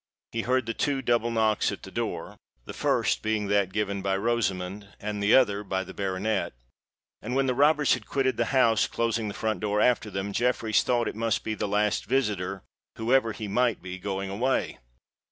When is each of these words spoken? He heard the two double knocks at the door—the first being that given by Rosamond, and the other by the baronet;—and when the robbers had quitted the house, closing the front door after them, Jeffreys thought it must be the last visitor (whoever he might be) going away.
He 0.31 0.41
heard 0.41 0.65
the 0.65 0.73
two 0.73 1.03
double 1.03 1.29
knocks 1.29 1.71
at 1.71 1.83
the 1.83 1.91
door—the 1.91 2.73
first 2.73 3.21
being 3.21 3.49
that 3.49 3.71
given 3.71 4.01
by 4.01 4.17
Rosamond, 4.17 4.89
and 4.99 5.21
the 5.21 5.35
other 5.35 5.63
by 5.63 5.83
the 5.83 5.93
baronet;—and 5.93 7.35
when 7.35 7.45
the 7.45 7.53
robbers 7.53 7.93
had 7.93 8.07
quitted 8.07 8.35
the 8.35 8.45
house, 8.45 8.87
closing 8.87 9.27
the 9.27 9.35
front 9.35 9.59
door 9.59 9.79
after 9.79 10.09
them, 10.09 10.33
Jeffreys 10.33 10.81
thought 10.81 11.07
it 11.07 11.15
must 11.15 11.43
be 11.43 11.53
the 11.53 11.67
last 11.67 12.05
visitor 12.05 12.63
(whoever 12.95 13.31
he 13.31 13.47
might 13.47 13.83
be) 13.83 13.99
going 13.99 14.31
away. 14.31 14.79